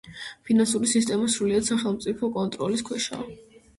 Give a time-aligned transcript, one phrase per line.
[0.49, 3.57] ფინანსური სისტემა სრულად სახელმწიფო კონტროლის ქვეშაა.